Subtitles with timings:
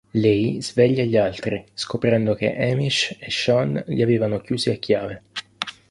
[0.13, 5.21] Lei sveglia gli altri, scoprendo che Hamish e Sean li avevano chiusi a chiave.